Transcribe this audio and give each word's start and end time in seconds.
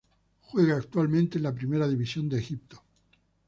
Juega 0.41 0.77
actualmente 0.77 1.37
en 1.37 1.43
la 1.43 1.53
Primera 1.53 1.87
División 1.87 2.27
de 2.27 2.39
Egipto. 2.39 2.81